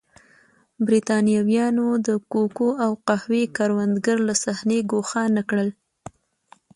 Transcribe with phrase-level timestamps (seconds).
[0.85, 5.69] برېټانویانو د کوکو او قهوې کروندګر له صحنې ګوښه نه کړل.